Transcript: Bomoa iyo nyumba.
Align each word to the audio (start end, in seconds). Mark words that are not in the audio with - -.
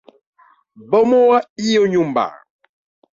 Bomoa 0.89 1.37
iyo 1.67 1.81
nyumba. 1.91 2.25